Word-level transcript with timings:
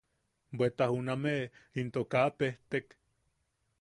Bweta 0.57 0.85
junameʼe 0.93 1.51
into 1.81 2.01
kaa 2.11 2.29
pejtek. 2.37 2.85